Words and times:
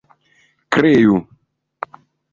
kreu 0.71 1.15